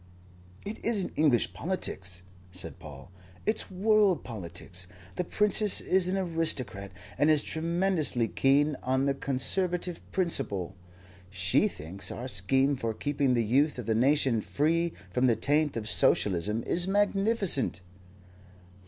"It 0.65 0.83
isn't 0.83 1.13
English 1.15 1.53
politics," 1.53 2.23
said 2.51 2.79
Paul. 2.79 3.11
"It's 3.45 3.69
world 3.69 4.23
politics. 4.23 4.87
The 5.15 5.23
Princess 5.23 5.79
is 5.79 6.07
an 6.07 6.17
aristocrat 6.17 6.91
and 7.19 7.29
is 7.29 7.43
tremendously 7.43 8.27
keen 8.27 8.75
on 8.81 9.05
the 9.05 9.13
Conservative 9.13 10.01
principle. 10.11 10.73
She 11.29 11.67
thinks 11.67 12.09
our 12.09 12.27
scheme 12.27 12.75
for 12.75 12.95
keeping 12.95 13.35
the 13.35 13.45
youth 13.45 13.77
of 13.77 13.85
the 13.85 13.93
nation 13.93 14.41
free 14.41 14.93
from 15.11 15.27
the 15.27 15.35
taint 15.35 15.77
of 15.77 15.87
Socialism 15.87 16.63
is 16.63 16.87
magnificent." 16.87 17.81